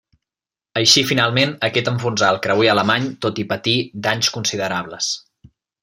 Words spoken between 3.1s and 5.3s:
tot i patir danys considerables.